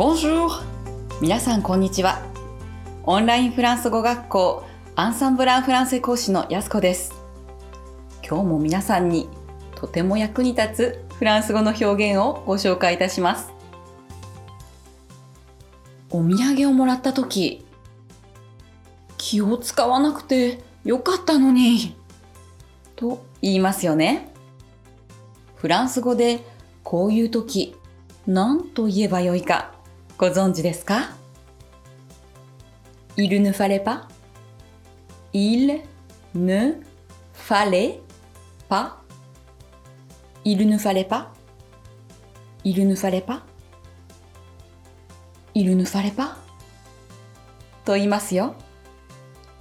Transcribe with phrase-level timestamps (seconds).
[0.00, 0.48] Bonjour!
[1.20, 2.22] 皆さんこんにちは。
[3.02, 4.64] オンラインフランス語学校
[4.96, 7.12] アンサンブランフランセ講師のやすこです。
[8.26, 9.28] 今日も皆さんに
[9.74, 13.52] とても役に立つフランス語の表現をご紹介いたします。
[16.08, 17.66] お土産をもらった時、
[19.18, 21.94] 気を使わなくてよかったのに、
[22.96, 24.32] と言いますよね。
[25.56, 26.40] フランス語で
[26.84, 27.76] こういう時、
[28.26, 29.78] 何と言えばよいか
[30.20, 31.14] ご存知ですか
[33.16, 34.06] Il ne fallait pas
[35.32, 35.80] Il
[36.34, 36.74] ne
[37.32, 38.02] fallait
[38.68, 38.98] pas
[40.44, 41.32] Il ne fallait pas
[42.64, 43.40] Il ne fallait pas
[45.54, 46.36] Il ne fallait pas
[47.86, 48.56] と言いますよ。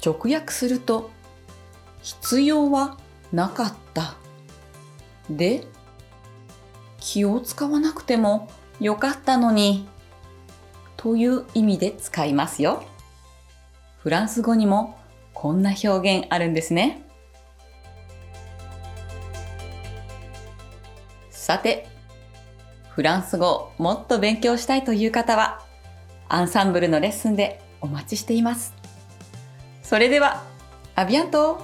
[0.05, 1.09] 直訳すると、
[2.01, 2.97] 必要は
[3.31, 4.15] なかった。
[5.29, 5.63] で、
[6.99, 8.49] 気を使わなくても
[8.81, 9.87] よかったのに、
[10.99, 12.83] という意味で使いますよ。
[13.99, 14.99] フランス語にも
[15.33, 17.05] こんな表現あるんですね。
[21.29, 21.87] さて、
[22.89, 25.65] フランス語をもっと勉強したいという方は、
[26.27, 28.73] アンサンブルのレッスンでお待ちしています。
[29.81, 30.43] それでは、
[30.95, 31.61] アビアント